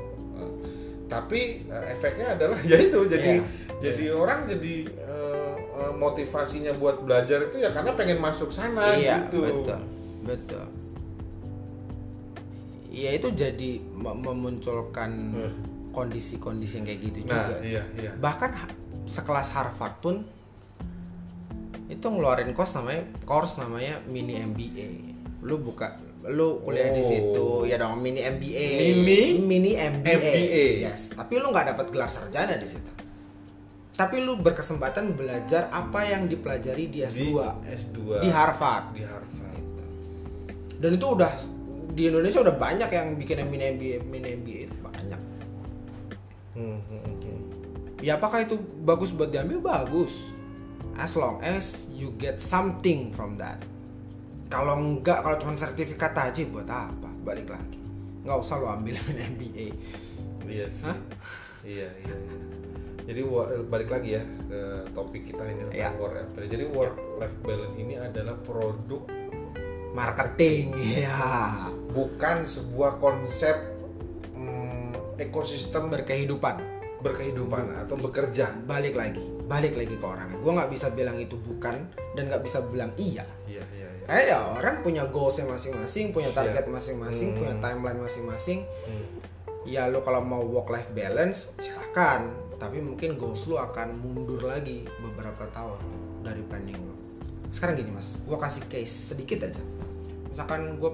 tapi 1.06 1.40
eh, 1.64 1.84
efeknya 1.90 2.34
adalah 2.34 2.58
ya 2.70 2.76
itu 2.76 2.98
jadi 3.06 3.32
Iya. 3.36 3.42
jadi 3.78 4.04
orang 4.10 4.46
jadi 4.46 4.75
eh, 4.88 5.54
motivasinya 5.92 6.72
buat 6.72 7.00
belajar 7.00 7.44
itu 7.44 7.56
ya 7.58 7.68
karena 7.68 7.92
pengen 7.92 8.16
masuk 8.16 8.48
sana 8.48 8.94
iya, 8.94 9.22
gitu 9.22 9.44
betul. 9.44 9.78
Betul. 10.25 10.64
Iya 12.88 13.10
itu 13.14 13.28
jadi 13.30 13.70
mem- 13.92 14.25
memunculkan 14.25 15.10
Hmm. 15.28 15.52
kondisi-kondisi 15.92 16.76
yang 16.76 16.86
kayak 16.86 17.00
gitu 17.02 17.18
nah 17.25 17.44
juga. 17.46 17.56
iya 17.62 17.82
iya 17.94 18.10
Bahkan 18.16 18.50
ha- 18.52 18.75
sekelas 19.06 19.48
Harvard 19.50 19.94
pun 19.98 20.16
itu 21.86 22.02
ngeluarin 22.02 22.50
course 22.50 22.75
namanya 22.75 23.04
course 23.22 23.56
namanya 23.56 24.00
mini 24.04 24.40
MBA. 24.42 24.88
Lu 25.40 25.56
buka 25.58 25.94
lu 26.26 26.59
kuliah 26.61 26.90
di 26.90 27.02
Oh. 27.02 27.06
situ 27.06 27.47
ya 27.71 27.78
dong 27.78 28.02
mini 28.02 28.23
MBA. 28.23 28.66
Mini? 28.99 29.21
mini 29.38 29.71
MBA. 29.78 30.14
MBA. 30.18 30.66
Yes, 30.83 31.14
tapi 31.14 31.38
lu 31.38 31.54
nggak 31.54 31.76
dapat 31.76 31.87
gelar 31.95 32.11
sarjana 32.11 32.59
di 32.59 32.66
situ. 32.66 32.90
Tapi 33.97 34.21
lu 34.21 34.37
berkesempatan 34.37 35.16
belajar 35.16 35.73
apa 35.73 36.04
yang 36.04 36.28
dipelajari 36.28 36.90
di 36.92 37.00
S2 37.00 37.16
di 37.16 37.30
S2 37.73 37.99
di 38.21 38.28
Harvard. 38.28 38.92
di 38.92 39.02
Harvard 39.06 39.35
Gitu. 39.56 39.85
Dan 40.76 40.90
itu 41.00 41.06
udah 41.09 41.33
di 41.97 42.02
Indonesia 42.12 42.45
udah 42.45 42.56
banyak 42.61 42.90
yang 42.92 43.06
bikin 43.16 43.47
mini 43.49 43.64
MBA, 43.73 43.97
mini 44.04 44.28
MBA 44.37 44.61
itu 44.68 44.76
banyak. 44.85 45.21
Hmm, 46.52 46.76
hmm, 46.76 47.00
hmm. 47.09 47.40
Ya 48.04 48.21
apakah 48.21 48.45
itu 48.45 48.61
bagus 48.85 49.09
buat 49.16 49.33
diambil? 49.33 49.62
Bagus. 49.64 50.12
As 51.00 51.16
long 51.16 51.40
as 51.40 51.88
you 51.88 52.12
get 52.21 52.45
something 52.45 53.12
from 53.12 53.40
that. 53.40 53.61
Kalau 54.47 54.75
enggak, 54.76 55.21
kalau 55.21 55.37
cuma 55.37 55.53
sertifikat 55.55 56.12
aja 56.12 56.41
buat 56.47 56.65
apa? 56.65 57.11
Balik 57.21 57.50
lagi. 57.50 57.79
Nggak 58.23 58.38
usah 58.38 58.57
lo 58.57 58.67
ambil 58.69 58.95
MBA. 59.33 59.67
iya 60.47 60.71
sih 60.71 60.87
Hah? 60.87 60.95
iya 61.67 61.91
iya 61.99 62.15
iya. 62.15 62.38
jadi 63.03 63.26
balik 63.67 63.91
lagi 63.91 64.15
ya 64.15 64.23
ke 64.47 64.61
topik 64.95 65.26
kita 65.26 65.43
ini 65.43 65.75
Iya. 65.75 65.91
tentang 65.91 65.99
work 65.99 66.15
life 66.15 66.31
balance. 66.31 66.50
jadi 66.55 66.65
work 66.71 66.97
life 67.19 67.37
balance 67.43 67.75
ini 67.76 67.95
adalah 67.99 68.37
produk 68.38 69.03
Marketing, 69.91 70.71
ya. 70.76 71.67
bukan 71.91 72.45
sebuah 72.45 73.00
konsep 73.00 73.59
mm, 74.35 75.19
ekosistem 75.19 75.88
ber- 75.88 76.07
Berkehidupan. 76.07 76.62
berkehidupan 76.97 77.75
atau 77.76 77.97
bekerja 77.97 78.55
Balik 78.62 78.95
lagi, 78.95 79.25
balik 79.43 79.75
lagi 79.75 79.95
ke 79.95 80.07
orangnya. 80.07 80.37
Gue 80.37 80.53
nggak 80.53 80.71
bisa 80.71 80.91
bilang 80.91 81.17
itu 81.17 81.35
bukan 81.35 81.87
dan 82.12 82.23
nggak 82.26 82.43
bisa 82.43 82.62
bilang 82.62 82.95
iya. 82.95 83.26
Karena 84.06 84.22
ya 84.25 84.38
orang 84.54 84.80
punya 84.80 85.02
goalsnya 85.04 85.44
masing-masing, 85.44 86.14
punya 86.14 86.30
target 86.30 86.64
masing-masing, 86.64 87.28
Hmm. 87.28 87.38
punya 87.38 87.54
timeline 87.58 87.98
masing-masing. 87.98 88.62
Hmm. 88.86 89.06
Ya 89.66 89.90
lu 89.90 89.98
kalau 90.00 90.22
mau 90.22 90.40
work 90.40 90.70
life 90.70 90.94
balance 90.94 91.50
silahkan, 91.58 92.30
tapi 92.54 92.78
mungkin 92.78 93.18
goals 93.18 93.44
lu 93.44 93.58
akan 93.58 93.98
mundur 93.98 94.38
lagi 94.40 94.86
beberapa 94.96 95.50
tahun 95.50 95.82
dari 96.22 96.38
planning 96.40 96.78
lu. 96.78 96.94
Sekarang 97.50 97.75
gini 97.75 97.90
mas, 97.90 98.14
gue 98.16 98.36
kasih 98.36 98.62
case 98.64 99.10
sedikit 99.10 99.42
aja. 99.42 99.58
Misalkan 100.28 100.78
gue 100.78 100.92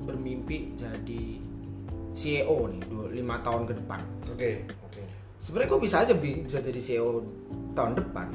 bermimpi 0.00 0.72
jadi 0.72 1.24
CEO 2.14 2.70
nih, 2.70 2.80
lima 3.12 3.44
tahun 3.44 3.66
ke 3.66 3.74
depan. 3.76 4.00
oke 4.24 4.50
oke 4.82 5.02
Sebenarnya 5.36 5.68
gue 5.68 5.80
bisa 5.82 5.96
aja 6.00 6.14
bi- 6.14 6.40
bisa 6.40 6.58
jadi 6.58 6.80
CEO 6.80 7.20
tahun 7.74 7.92
depan. 7.94 8.32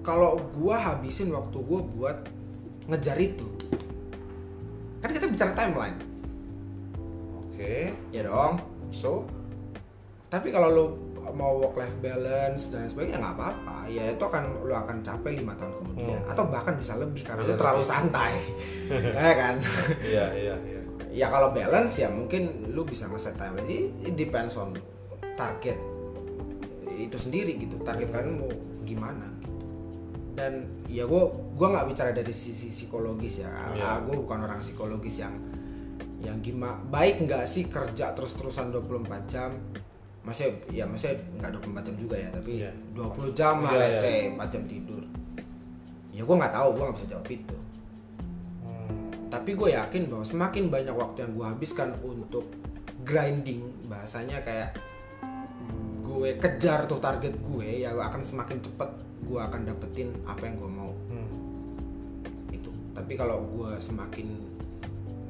Kalau 0.00 0.38
gue 0.48 0.72
habisin 0.72 1.28
waktu 1.28 1.58
gue 1.58 1.80
buat 1.90 2.18
ngejar 2.90 3.16
itu, 3.16 3.46
kan 4.98 5.08
kita 5.08 5.26
bicara 5.26 5.52
timeline, 5.52 5.96
oke 7.36 7.74
ya 8.10 8.22
dong. 8.22 8.58
so 8.88 9.24
Tapi 10.26 10.50
kalau 10.50 10.68
lo 10.68 10.84
mau 11.30 11.54
work 11.56 11.74
life 11.76 11.94
balance 12.00 12.70
dan 12.70 12.86
sebagainya 12.86 13.18
nggak 13.18 13.34
apa-apa, 13.34 13.86
ya 13.86 14.10
itu 14.10 14.18
akan 14.20 14.62
lo 14.62 14.74
akan 14.76 14.98
capai 15.00 15.34
lima 15.34 15.54
tahun 15.54 15.74
kemudian, 15.76 16.18
Hmm. 16.18 16.30
atau 16.30 16.44
bahkan 16.44 16.74
bisa 16.74 16.94
lebih 16.94 17.22
karena 17.22 17.42
Bisa 17.42 17.50
lo 17.50 17.58
terlalu 17.58 17.78
lebih. 17.78 17.90
santai, 17.90 18.32
ya 19.18 19.32
kan? 19.32 19.54
iya 20.00 20.26
iya 20.32 20.54
iya 20.60 20.80
ya 21.10 21.26
kalau 21.26 21.50
balance 21.50 21.98
ya 21.98 22.06
mungkin 22.06 22.70
lu 22.70 22.82
bisa 22.82 23.06
ngeset 23.06 23.34
timeline. 23.34 23.66
Jadi 23.66 23.78
it 24.04 24.14
depends 24.14 24.54
on 24.54 24.70
target 25.34 25.74
itu 26.88 27.16
sendiri 27.16 27.58
gitu. 27.58 27.74
Target 27.80 28.10
kalian 28.10 28.38
mau 28.38 28.50
gimana. 28.84 29.26
Dan 30.40 30.52
ya 30.88 31.04
gue 31.04 31.22
gua 31.52 31.68
nggak 31.68 31.86
bicara 31.86 32.10
dari 32.10 32.32
sisi 32.32 32.72
psikologis 32.72 33.44
ya. 33.44 33.52
Iya. 33.76 33.84
Ah, 33.84 33.98
gue 34.00 34.16
bukan 34.16 34.40
orang 34.40 34.56
psikologis 34.58 35.20
yang 35.20 35.36
yang 36.20 36.40
gimana 36.40 36.80
baik 36.88 37.20
nggak 37.20 37.44
sih 37.44 37.68
kerja 37.68 38.12
terus-terusan 38.12 38.72
24 38.72 39.04
jam 39.26 39.52
masih 40.20 40.52
ya 40.68 40.84
masih 40.84 41.16
nggak 41.36 41.48
24 41.60 41.80
jam 41.80 41.96
juga 41.96 42.16
ya 42.16 42.28
tapi 42.28 42.60
Iya. 42.60 42.72
20 42.92 43.32
jam 43.32 43.64
lah 43.64 43.72
Iya, 43.72 43.80
let's 43.80 43.96
iya. 43.96 44.00
say 44.04 44.18
4 44.28 44.52
jam 44.52 44.62
tidur 44.64 45.02
ya 46.12 46.20
gue 46.20 46.36
nggak 46.36 46.52
tahu 46.52 46.68
gue 46.76 46.82
nggak 46.84 46.96
bisa 46.96 47.08
jawab 47.08 47.28
itu 47.30 47.56
Hmm. 48.60 49.08
tapi 49.32 49.50
gue 49.56 49.68
yakin 49.72 50.02
bahwa 50.12 50.24
semakin 50.24 50.64
banyak 50.68 50.92
waktu 50.92 51.18
yang 51.24 51.32
gue 51.32 51.46
habiskan 51.48 51.88
untuk 52.04 52.44
grinding 53.00 53.64
bahasanya 53.88 54.44
kayak 54.44 54.76
gue 56.04 56.30
kejar 56.36 56.84
tuh 56.84 57.00
target 57.00 57.32
gue 57.32 57.80
ya 57.80 57.96
akan 57.96 58.20
semakin 58.20 58.60
cepet 58.60 58.90
gue 59.30 59.38
akan 59.40 59.60
dapetin 59.62 60.10
apa 60.26 60.42
yang 60.42 60.58
gue 60.58 60.66
mau 60.68 60.90
Hmm. 61.06 61.30
itu 62.50 62.70
tapi 62.90 63.14
kalau 63.14 63.46
gue 63.46 63.78
semakin 63.78 64.26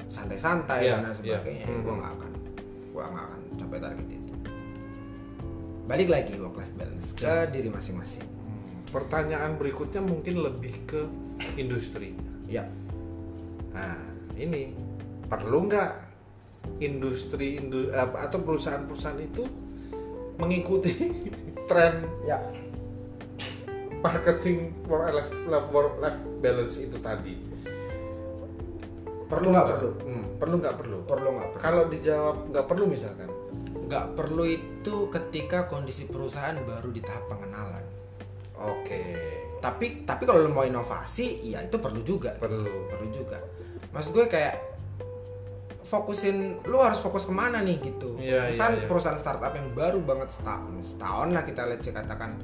santai-santai 0.08 0.88
Iya, 0.88 0.98
dan 0.98 1.04
iya. 1.04 1.12
sebagainya 1.38 1.66
Hmm. 1.68 1.82
gue 1.84 1.94
nggak 1.94 2.12
akan 2.16 2.32
gue 2.90 3.02
nggak 3.04 3.26
akan 3.28 3.40
capai 3.54 3.78
target 3.78 4.08
itu 4.08 4.32
balik 5.84 6.08
lagi 6.08 6.32
work 6.36 6.56
life 6.56 6.74
balance 6.74 7.08
ke 7.12 7.26
Iya. 7.26 7.46
diri 7.46 7.68
masing-masing 7.68 8.24
pertanyaan 8.88 9.54
berikutnya 9.54 10.00
mungkin 10.00 10.40
lebih 10.40 10.74
ke 10.84 11.00
industri 11.54 12.16
ya 12.46 12.64
Nah, 13.70 13.94
ini 14.34 14.74
perlu 15.24 15.62
nggak 15.62 15.92
industri 16.82 17.54
indu, 17.56 17.86
apa, 17.94 18.26
atau 18.26 18.42
perusahaan-perusahaan 18.42 19.22
itu 19.22 19.46
mengikuti 20.36 20.90
tren 21.70 22.02
ya 22.20 22.42
marketing 24.00 24.58
work 24.84 25.12
life, 25.12 25.32
work 25.70 25.94
life 25.98 26.20
balance 26.40 26.76
itu 26.76 26.96
tadi? 26.98 27.34
perlu 29.30 29.54
nggak 29.54 29.66
perlu 29.70 29.90
Hmm, 30.02 30.24
perlu 30.42 30.54
nggak 30.58 30.74
perlu? 30.74 30.98
perlu 31.06 31.28
nggak 31.30 31.48
perlu 31.48 31.62
Kalau 31.62 31.82
dijawab 31.86 32.50
nggak 32.50 32.66
perlu 32.66 32.84
misalkan, 32.84 33.30
nggak 33.86 34.06
perlu 34.12 34.42
itu 34.42 34.94
ketika 35.08 35.58
kondisi 35.64 36.04
perusahaan 36.04 36.58
baru 36.58 36.90
di 36.90 36.98
tahap 36.98 37.30
pengenalan 37.30 37.84
oke, 38.56 39.02
tapi 39.58 40.02
tapi 40.02 40.22
kalau 40.24 40.42
lo 40.42 40.50
mau 40.50 40.62
inovasi 40.62 41.46
ya 41.46 41.62
itu 41.62 41.78
perlu 41.78 42.02
juga 42.02 42.34
perlu. 42.36 42.90
perlu 42.90 43.08
juga 43.08 43.38
maksud 43.88 44.10
gue 44.10 44.26
kayak 44.26 44.54
fokusin 45.82 46.60
lu 46.64 46.78
harus 46.78 46.98
fokus 46.98 47.22
ke 47.22 47.32
mana 47.32 47.58
nih 47.60 47.80
gitu 47.80 48.14
Iya, 48.14 48.50
Misal 48.50 48.70
iya, 48.72 48.78
iya. 48.78 48.86
perusahaan 48.86 49.16
startup 49.16 49.50
yang 49.50 49.70
baru 49.72 49.98
banget 50.00 50.30
setahun 50.32 50.74
setahun 50.84 51.28
lah 51.30 51.42
kita 51.42 51.62
lihat 51.66 51.80
sih 51.80 51.90
katakan 51.90 52.38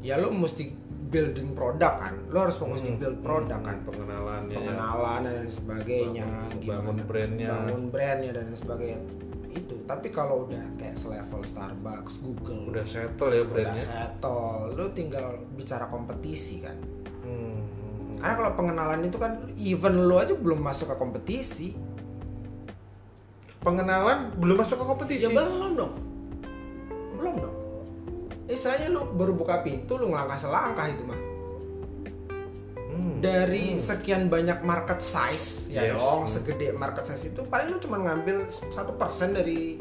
ya 0.00 0.16
lu 0.16 0.30
mesti 0.30 0.72
building 1.08 1.48
produk 1.50 1.96
kan 1.96 2.14
lu 2.26 2.38
harus 2.38 2.54
fokus 2.54 2.80
di 2.80 2.90
Hmm, 2.90 2.98
build 2.98 3.18
produk 3.18 3.56
hmm, 3.56 3.64
kan 3.64 3.76
pengenalannya. 3.82 4.54
pengenalan 4.54 5.20
dan 5.22 5.46
sebagainya 5.46 6.24
Bangun- 6.24 6.58
gimana 6.58 6.78
bangun 6.82 6.98
brandnya. 7.02 7.48
bangun 7.50 7.82
brandnya 7.88 8.30
dan 8.34 8.46
sebagainya 8.52 9.00
itu 9.50 9.74
tapi 9.82 10.06
kalau 10.08 10.44
udah 10.44 10.60
kayak 10.76 10.94
selevel 10.94 11.40
Starbucks 11.42 12.20
Google 12.20 12.68
Udah 12.68 12.84
settle 12.84 13.30
ya 13.30 13.40
udah 13.40 13.48
brandnya. 13.48 13.80
settle 13.80 14.44
lu 14.70 14.84
tinggal 14.92 15.26
bicara 15.50 15.86
kompetisi 15.86 16.60
kan 16.60 16.76
Hmm. 17.20 17.56
karena 18.16 18.34
kalau 18.36 18.52
pengenalan 18.54 19.00
itu 19.02 19.16
kan 19.16 19.32
even 19.56 20.04
lu 20.04 20.16
aja 20.16 20.32
belum 20.32 20.58
masuk 20.58 20.86
ke 20.86 20.96
kompetisi 20.96 21.72
Pengenalan 23.58 24.38
belum 24.38 24.56
masuk 24.56 24.76
ke 24.76 24.86
kompetisi. 24.86 25.22
ya 25.24 25.30
belum 25.32 25.72
dong 25.74 25.92
istilahnya 28.48 28.88
lu 28.88 29.04
baru 29.10 29.32
buka 29.32 29.60
pintu 29.60 29.94
lu 29.94 30.08
ngelangkah 30.08 30.38
selangkah 30.38 30.88
itu 30.88 31.04
mah 31.04 31.20
Hmm. 32.88 33.20
dari 33.20 33.72
Hmm. 33.72 33.78
sekian 33.78 34.26
banyak 34.26 34.58
market 34.60 34.98
size 34.98 35.68
ya 35.68 35.86
Yes. 35.86 35.94
dong 35.94 36.20
Hmm. 36.24 36.32
segede 36.32 36.66
market 36.72 37.04
size 37.06 37.28
itu 37.28 37.40
paling 37.44 37.68
lu 37.68 37.78
cuma 37.78 38.00
ngambil 38.00 38.42
satu 38.50 38.90
persen 38.92 39.30
dari 39.30 39.78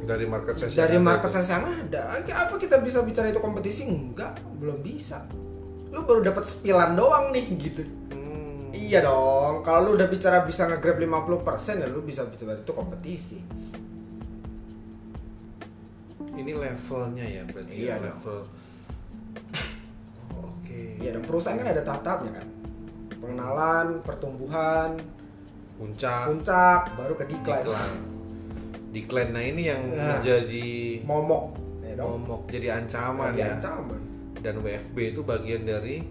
dari 0.00 0.24
market 0.24 0.54
size 0.56 0.72
dari 0.72 0.96
yang 0.96 1.04
market 1.04 1.28
size 1.28 1.50
yang 1.50 1.66
ada 1.66 2.00
apa 2.24 2.54
kita 2.56 2.80
bisa 2.80 3.02
bicara 3.02 3.28
itu 3.28 3.36
kompetisi 3.36 3.84
enggak 3.84 4.38
belum 4.56 4.80
bisa 4.80 5.26
lu 5.90 6.02
baru 6.02 6.22
dapat 6.22 6.46
sepilan 6.46 6.94
doang 6.94 7.34
nih 7.34 7.46
gitu 7.58 7.82
Hmm. 8.08 8.70
iya 8.70 9.02
dong 9.02 9.60
kalau 9.60 9.90
lu 9.90 10.00
udah 10.00 10.06
bicara 10.06 10.40
bisa 10.40 10.64
nge-grab 10.64 10.96
50% 10.96 11.42
ya 11.76 11.86
lu 11.86 12.00
bisa 12.00 12.24
bicara 12.24 12.54
itu 12.54 12.70
kompetisi 12.70 13.42
ini 16.36 16.52
levelnya 16.52 17.24
ya 17.24 17.42
berarti 17.44 17.72
Iya 17.74 17.88
ya, 17.88 18.04
level. 18.04 18.38
Oh, 20.30 20.44
oke. 20.52 20.80
Iya 21.00 21.10
dong 21.12 21.24
perusahaan 21.24 21.56
kan 21.56 21.68
ada 21.68 21.82
tahap-tahapnya 21.82 22.32
kan? 22.34 22.46
Pengenalan 23.16 23.86
pertumbuhan 24.02 24.90
puncak. 25.76 26.24
puncak 26.30 26.80
baru 26.94 27.12
ke 27.14 27.24
decline 27.26 27.60
decline 27.62 27.96
decline 28.90 29.30
nah 29.30 29.44
ini 29.44 29.62
yang 29.66 29.82
Nah. 29.90 30.16
menjadi 30.16 30.68
momok. 31.02 31.44
Ya 31.82 31.92
dong. 31.94 32.22
Momok 32.22 32.48
jadi 32.48 32.68
ancaman 32.74 33.32
Jadi 33.32 33.40
ya. 33.40 33.48
ancaman. 33.54 34.00
Dan 34.36 34.54
WFB 34.58 34.96
itu 35.10 35.20
bagian 35.20 35.64
dari 35.64 36.04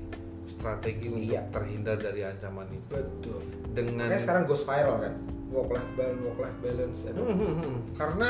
strategi 0.46 1.08
untuk 1.08 1.26
Iya. 1.28 1.42
terhindar 1.50 1.98
dari 1.98 2.22
ancaman 2.22 2.68
itu. 2.70 2.90
Betul. 2.92 3.42
Dengan 3.72 4.06
Makanya 4.06 4.22
sekarang 4.22 4.44
ghost 4.46 4.66
viral 4.66 4.98
kan? 5.00 5.14
Work 5.48 5.70
life 5.72 5.92
balance 5.96 6.22
work 6.22 6.40
life 6.40 6.60
balance 6.60 7.00
ya 7.02 7.12
dong. 7.12 7.28
Hmm, 7.28 7.76
karena 7.94 8.30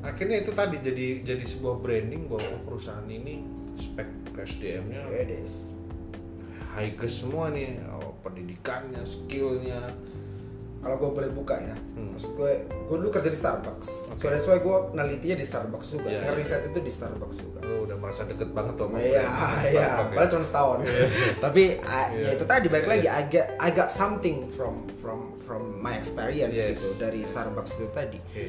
akhirnya 0.00 0.36
itu 0.38 0.52
tadi 0.52 0.76
jadi 0.78 1.06
jadi 1.22 1.44
sebuah 1.44 1.78
branding 1.78 2.26
bahwa 2.26 2.44
oh, 2.46 2.60
perusahaan 2.64 3.04
ini 3.04 3.42
spek 3.74 4.08
SDM-nya 4.34 5.08
Yedes. 5.08 5.52
high 6.70 6.92
gas 6.94 7.18
semua 7.18 7.48
nih 7.48 7.76
oh, 7.90 8.12
pendidikannya 8.20 9.00
skillnya 9.00 9.80
kalau 10.78 10.96
gue 10.98 11.10
boleh 11.14 11.30
buka 11.30 11.56
ya 11.56 11.76
Hmm. 11.96 12.12
maksud 12.12 12.36
gue 12.36 12.52
gue 12.68 12.96
dulu 12.98 13.08
kerja 13.08 13.26
di 13.26 13.34
Starbucks 13.34 13.88
Oke. 14.12 14.20
so 14.20 14.28
that's 14.28 14.44
why 14.44 14.58
gue 14.58 14.76
nelitinya 14.92 15.36
di 15.40 15.46
Starbucks 15.46 15.88
juga 15.90 16.08
Iya, 16.08 16.20
ngeriset 16.26 16.62
itu 16.68 16.78
di 16.78 16.92
Starbucks 16.92 17.36
juga 17.38 17.58
udah 17.64 17.96
merasa 17.96 18.22
deket 18.22 18.52
banget 18.52 18.76
tuh 18.76 18.86
sama 18.86 19.00
Iya, 19.00 19.24
brand 19.24 19.64
iya, 19.66 19.80
ya. 19.80 19.88
padahal 20.06 20.28
cuma 20.30 20.44
setahun. 20.44 20.78
Tapi 21.44 21.62
ah, 21.80 22.06
Iya. 22.10 22.20
ya 22.20 22.30
itu 22.36 22.44
tadi 22.44 22.66
balik 22.68 22.86
lagi 22.86 23.08
agak 23.08 23.46
agak 23.56 23.88
something 23.88 24.52
from 24.52 24.84
from 24.92 25.18
from 25.40 25.80
my 25.80 25.96
experience 25.96 26.52
Yes. 26.52 26.76
gitu 26.76 27.00
dari 27.00 27.24
Starbucks 27.24 27.72
itu 27.74 27.88
tadi. 27.90 28.20
Oke. 28.20 28.44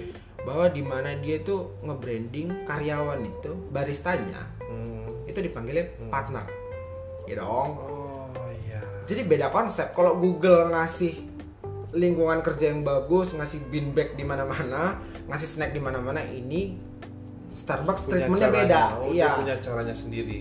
Bahwa 0.48 0.66
di 0.66 0.80
mana 0.80 1.12
dia 1.14 1.38
tuh 1.38 1.76
nge-branding 1.82 2.64
karyawan 2.64 3.20
itu 3.22 3.52
baristanya 3.68 4.48
Hmm. 4.64 5.04
itu 5.24 5.36
dipanggilnya 5.38 5.84
partner. 6.08 6.48
Ya 7.24 7.36
dong. 7.38 7.76
oh 7.76 8.32
iya 8.62 8.80
Jadi 9.04 9.22
beda 9.24 9.48
konsep. 9.50 9.92
Kalau 9.92 10.16
Google 10.16 10.72
ngasih 10.72 11.28
lingkungan 11.90 12.40
kerja 12.40 12.70
yang 12.70 12.82
bagus, 12.82 13.32
ngasih 13.32 13.60
bean 13.66 13.92
bag 13.92 14.14
di 14.14 14.24
mana-mana, 14.24 15.00
ngasih 15.26 15.48
snack 15.50 15.72
di 15.72 15.80
mana-mana, 15.80 16.20
ini 16.22 16.80
Starbucks 17.50 18.06
Punya 18.06 18.12
treatmentnya 18.24 18.48
caranya. 18.48 18.62
beda. 18.62 18.82
oh, 18.94 19.10
iya. 19.10 19.26
dia 19.26 19.36
punya 19.36 19.56
caranya 19.58 19.92
sendiri 19.92 20.40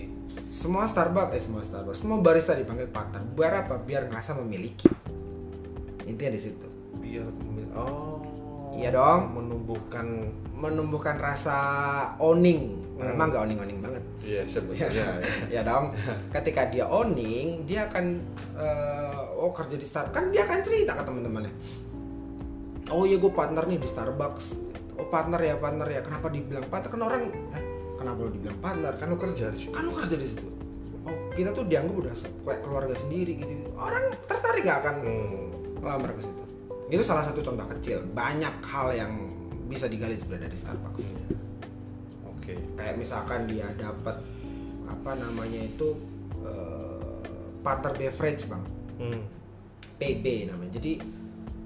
Semua 0.49 0.85
Starbucks, 0.85 1.33
eh 1.33 1.41
semua 1.41 1.61
Starbucks, 1.61 1.99
semua 1.99 2.17
barista 2.19 2.53
dipanggil 2.53 2.87
partner. 2.87 3.21
Biar 3.27 3.53
apa? 3.61 3.75
Biar 3.77 4.05
ngerasa 4.05 4.37
memiliki. 4.37 4.87
Intinya 6.03 6.31
di 6.31 6.41
situ. 6.41 6.67
biar 6.97 7.23
memil- 7.23 7.73
oh 7.73 8.16
Iya 8.77 8.89
dong. 8.93 9.19
menumbuhkan 9.33 10.07
Menumbuhkan 10.53 11.17
rasa 11.17 11.57
owning. 12.17 12.81
Hmm. 12.97 13.13
Memang 13.13 13.29
nggak 13.29 13.43
owning-owning 13.45 13.77
banget. 13.77 14.03
iya 14.25 14.41
sebetulnya 14.45 14.89
ya. 14.97 15.09
ya 15.49 15.61
dong. 15.61 15.93
Ketika 16.29 16.65
dia 16.65 16.85
owning, 16.85 17.65
dia 17.65 17.85
akan 17.85 18.05
eh, 18.57 19.21
oh 19.37 19.53
kerja 19.53 19.77
di 19.77 19.85
Starbucks. 19.85 20.13
Kan 20.13 20.25
dia 20.29 20.45
akan 20.45 20.59
cerita 20.61 20.93
ke 20.93 21.03
teman-temannya. 21.05 21.53
Oh 22.89 23.05
iya 23.05 23.17
gue 23.17 23.29
partner 23.29 23.65
nih 23.65 23.77
di 23.77 23.85
Starbucks. 23.85 24.45
Oh 24.97 25.05
partner 25.07 25.37
ya 25.39 25.57
partner 25.57 25.85
ya. 25.87 26.01
Kenapa 26.01 26.29
dibilang 26.29 26.65
partner? 26.65 26.89
Kan 26.89 27.01
orang, 27.01 27.23
eh, 27.53 27.63
kenapa 27.97 28.17
lo 28.19 28.29
dibilang 28.29 28.57
partner? 28.57 28.93
kan 28.93 29.07
lo 29.09 29.17
kerja 29.17 29.45
di 29.49 29.57
situ 29.59 29.73
kan 29.73 29.83
lu 29.83 29.93
kerja 29.93 30.15
di 30.15 30.27
situ 30.29 30.47
oh 31.01 31.15
kita 31.33 31.49
tuh 31.49 31.65
dianggap 31.65 31.95
udah 31.97 32.13
kayak 32.45 32.61
keluarga 32.61 32.93
sendiri 32.93 33.31
gitu 33.37 33.53
orang 33.73 34.13
tertarik 34.25 34.61
gak 34.61 34.79
akan 34.83 34.95
Hmm. 35.01 35.49
ngelamar 35.81 36.13
ke 36.13 36.21
situ 36.21 36.43
itu 36.87 37.03
salah 37.03 37.23
satu 37.23 37.43
contoh 37.43 37.67
kecil. 37.77 37.99
Banyak 38.15 38.63
hal 38.63 38.95
yang 38.95 39.11
bisa 39.67 39.91
digali 39.91 40.15
sebenarnya 40.15 40.47
dari 40.47 40.57
Starbucks. 40.57 41.03
Oke. 42.23 42.55
Kayak 42.79 42.95
misalkan 42.95 43.43
dia 43.47 43.67
dapat 43.75 44.23
apa 44.87 45.11
namanya 45.19 45.67
itu 45.67 45.99
eh, 46.47 47.19
partner 47.59 47.93
beverage 47.95 48.47
bang. 48.47 48.63
Hmm. 49.03 49.21
PB 49.99 50.25
namanya. 50.47 50.71
Jadi 50.79 50.93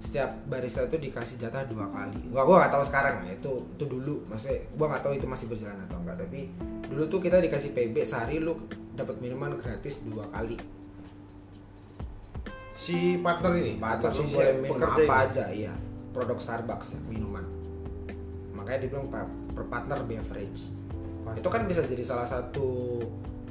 setiap 0.01 0.33
barista 0.49 0.81
itu 0.89 0.97
dikasih 0.97 1.37
jatah 1.37 1.69
dua 1.69 1.85
kali. 1.93 2.17
Gua 2.33 2.41
gua 2.41 2.65
nggak 2.65 2.73
tahu 2.73 2.83
sekarang 2.89 3.15
ya 3.29 3.37
itu 3.37 3.53
itu 3.77 3.85
dulu. 3.85 4.25
Maksudnya 4.25 4.57
gua 4.73 4.97
nggak 4.97 5.03
tahu 5.05 5.13
itu 5.13 5.27
masih 5.29 5.45
berjalan 5.45 5.77
atau 5.85 6.01
enggak 6.01 6.17
tapi 6.25 6.49
dulu 6.89 7.03
tuh 7.07 7.21
kita 7.21 7.37
dikasih 7.37 7.77
PB 7.77 7.95
sehari 8.03 8.41
lu 8.41 8.57
dapat 8.97 9.21
minuman 9.21 9.53
gratis 9.61 10.01
dua 10.03 10.25
kali 10.33 10.80
si 12.81 12.97
partner 13.17 13.51
ini. 13.55 13.77
Partner 13.77 14.09
si 14.11 14.23
boleh 14.27 14.53
minum 14.55 14.73
pekerja 14.73 14.93
apa 14.97 15.15
ini? 15.15 15.25
aja 15.27 15.45
iya. 15.51 15.73
Produk 16.09 16.37
Starbucks 16.37 16.87
ya 16.89 16.99
minuman. 17.05 17.45
Makanya 18.51 18.79
dibilang 18.81 19.07
pa- 19.07 19.25
per 19.51 19.65
partner 19.67 20.01
beverage. 20.01 20.61
Partner. 21.21 21.37
itu 21.37 21.49
kan 21.49 21.61
bisa 21.65 21.85
jadi 21.85 22.01
salah 22.01 22.25
satu 22.25 22.97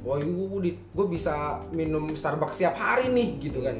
wah 0.01 0.19
gue 0.67 1.07
bisa 1.07 1.33
minum 1.71 2.11
Starbucks 2.11 2.59
tiap 2.59 2.75
hari 2.75 3.07
nih 3.09 3.39
gitu 3.41 3.63
kan. 3.63 3.77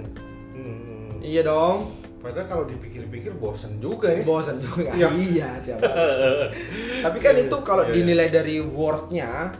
Hmm. 0.53 1.19
iya 1.19 1.43
dong. 1.43 1.83
Padahal 2.21 2.45
kalau 2.45 2.63
dipikir-pikir 2.65 3.33
bosen 3.33 3.77
juga 3.77 4.07
ya. 4.07 4.21
bosan 4.23 4.57
juga. 4.57 4.87
Tiap- 4.89 5.17
iya 5.17 5.59
tiap 5.59 5.81
hari. 5.81 6.53
tapi 7.01 7.17
kan 7.19 7.35
itu 7.35 7.57
kalau 7.61 7.83
Iya. 7.83 7.93
dinilai 7.93 8.29
dari 8.29 8.55
worthnya 8.61 9.51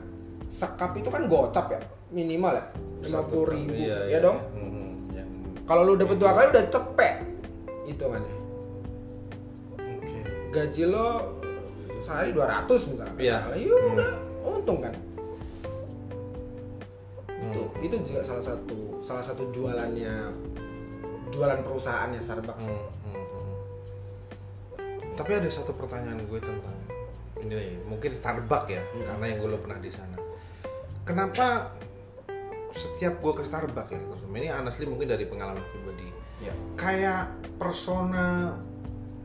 sekap 0.47 0.93
itu 0.93 1.07
kan 1.07 1.25
gocap 1.25 1.67
ya 1.69 1.81
minimal 2.09 2.53
ya 2.53 2.65
lima 3.01 3.17
Satu- 3.19 3.43
ribu. 3.45 3.73
Iya, 3.73 3.97
ya 4.07 4.19
dong. 4.21 4.37
Hmm, 4.53 4.70
kalau 5.71 5.87
lu 5.87 5.95
dapet 5.95 6.19
dua 6.19 6.35
kali 6.35 6.51
udah 6.51 6.65
cepet 6.67 7.15
hitungannya 7.87 8.35
Oke. 9.79 10.19
gaji 10.51 10.83
lo 10.83 11.07
sehari 12.03 12.35
200 12.35 12.67
misalnya 12.67 13.15
Iya. 13.15 13.37
ya 13.55 13.71
Hmm. 13.71 13.93
udah 13.95 14.11
untung 14.43 14.83
kan 14.83 14.91
itu 17.41 17.61
Hmm. 17.63 17.71
itu 17.79 17.95
juga 18.03 18.21
salah 18.21 18.43
satu 18.43 18.77
salah 18.99 19.23
satu 19.23 19.47
jualannya 19.49 20.15
jualan 21.31 21.59
perusahaannya 21.63 22.19
Starbucks 22.19 22.67
Hmm, 22.67 22.75
hmm, 23.07 23.15
hmm. 23.15 23.55
Tapi 25.13 25.31
ada 25.33 25.47
satu 25.47 25.71
pertanyaan 25.71 26.19
gue 26.21 26.39
tentang 26.39 26.75
ini 27.39 27.79
mungkin 27.83 28.11
Starbucks 28.11 28.67
ya, 28.67 28.83
Hmm. 28.83 29.07
karena 29.07 29.25
yang 29.25 29.37
gue 29.39 29.55
pernah 29.57 29.79
di 29.79 29.87
sana. 29.87 30.17
Kenapa 31.01 31.71
setiap 32.73 33.19
gue 33.19 33.33
ke 33.33 33.43
Starbucks 33.43 33.89
ya, 33.89 33.99
terus 33.99 34.23
ini 34.27 34.47
honestly 34.47 34.85
mungkin 34.85 35.07
dari 35.07 35.25
pengalaman 35.25 35.61
pribadi, 35.65 36.07
ya 36.39 36.53
kayak 36.75 37.27
persona 37.55 38.55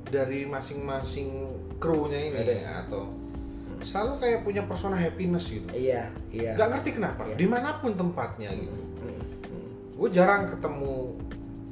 dari 0.04 0.46
masing-masing 0.46 1.50
krunya 1.76 2.30
ini 2.30 2.38
Beres. 2.38 2.62
ya, 2.62 2.82
atau 2.82 3.10
selalu 3.82 4.12
kayak 4.18 4.38
punya 4.42 4.62
persona 4.64 4.96
happiness 4.96 5.50
gitu. 5.50 5.68
iya 5.70 6.08
iya 6.30 6.54
Gak 6.54 6.68
ngerti 6.72 6.96
kenapa, 6.96 7.26
Iya. 7.26 7.36
di 7.36 7.46
mana 7.46 7.76
pun 7.76 7.92
tempatnya 7.92 8.48
gitu. 8.54 8.72
Hmm, 8.72 9.20
hmm. 9.46 9.68
gue 9.98 10.08
jarang 10.10 10.48
ketemu 10.48 11.12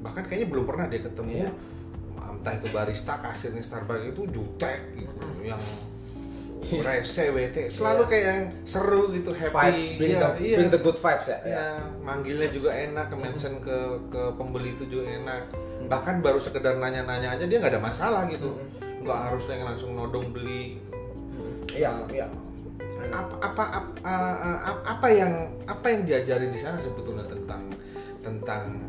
bahkan 0.00 0.22
kayaknya 0.22 0.48
belum 0.52 0.64
pernah 0.66 0.84
dia 0.87 1.00
ketemu 1.00 1.48
Iya. 1.48 1.50
entah 2.24 2.52
itu 2.52 2.68
barista 2.68 3.16
kasirnya 3.16 3.62
Starbucks 3.62 4.12
itu 4.12 4.22
jutek 4.28 4.80
gitu 4.92 5.16
yang 5.40 5.56
Iya. 5.56 5.92
Rese 6.81 7.24
wt 7.31 7.57
selalu 7.68 8.03
kayak 8.07 8.24
yang 8.24 8.40
seru 8.64 9.12
gitu 9.12 9.31
happy. 9.31 9.53
Vibes 9.53 9.87
bring, 9.96 10.11
Iya, 10.11 10.20
the, 10.20 10.29
iya. 10.40 10.57
bring 10.59 10.70
the 10.72 10.81
good 10.81 10.96
vibes 10.96 11.27
ya, 11.27 11.38
Iya, 11.44 11.64
manggilnya 12.00 12.48
juga 12.48 12.70
enak 12.72 13.07
ke 13.09 13.16
mention 13.16 13.55
ke 13.61 13.77
ke 14.09 14.22
pembeli 14.35 14.72
itu 14.72 14.85
juga 14.88 15.05
enak. 15.07 15.42
Bahkan 15.85 16.20
baru 16.20 16.40
sekedar 16.40 16.77
nanya-nanya 16.77 17.37
aja 17.37 17.44
dia 17.44 17.61
nggak 17.61 17.72
ada 17.77 17.83
masalah 17.83 18.24
gitu. 18.27 18.57
Nggak 19.05 19.20
harus 19.29 19.44
yang 19.46 19.62
langsung 19.64 19.92
nodong 19.92 20.33
beli 20.33 20.81
gitu. 20.81 21.44
Iya 21.74 21.92
iya. 22.09 22.27
Apa 23.12 23.37
apa 23.44 23.64
ap- 23.68 24.00
a- 24.00 24.38
a- 24.40 24.61
a- 24.64 24.85
apa 24.96 25.07
yang 25.12 25.33
apa 25.68 25.87
yang 25.92 26.03
diajari 26.09 26.48
di 26.48 26.57
sana 26.57 26.81
sebetulnya 26.81 27.29
tentang 27.29 27.68
tentang 28.24 28.81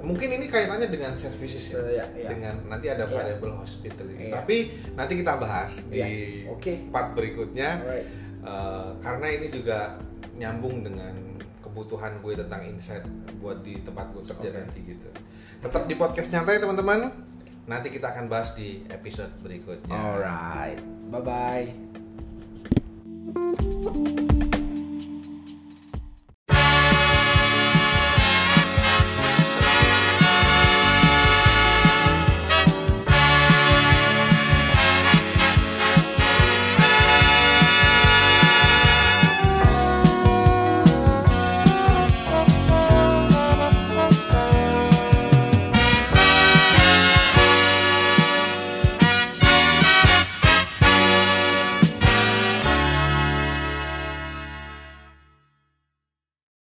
mungkin 0.00 0.28
ini 0.30 0.46
kaitannya 0.46 0.88
dengan 0.88 1.12
services 1.12 1.70
ya 1.70 1.78
Se- 1.78 1.92
ya, 1.92 2.04
ya. 2.12 2.28
dengan 2.28 2.54
nanti 2.66 2.86
ada 2.86 3.04
Iya. 3.04 3.12
variable 3.12 3.54
hospitality 3.56 4.28
Iya. 4.28 4.34
tapi 4.36 4.56
nanti 4.92 5.12
kita 5.16 5.36
bahas 5.36 5.72
di 5.86 5.98
Iya, 5.98 6.48
oke. 6.48 6.72
part 6.88 7.12
berikutnya. 7.12 7.70
Uh, 8.40 8.96
karena 8.98 9.28
ini 9.28 9.52
juga 9.52 10.00
nyambung 10.34 10.80
dengan 10.80 11.12
kebutuhan 11.60 12.18
gue 12.18 12.32
tentang 12.34 12.64
insight 12.64 13.04
buat 13.36 13.60
di 13.60 13.78
tempat 13.78 14.08
gue 14.10 14.24
kerja 14.24 14.48
Oke. 14.48 14.58
nanti 14.58 14.80
gitu 14.82 15.08
tetap 15.60 15.84
di 15.84 15.94
podcast 15.94 16.32
nyantai 16.32 16.56
teman-teman 16.56 17.12
nanti 17.68 17.92
kita 17.92 18.08
akan 18.08 18.26
bahas 18.26 18.56
di 18.56 18.80
episode 18.88 19.28
berikutnya 19.38 19.92
alright 19.92 20.80
bye 21.12 21.20
bye 21.20 21.68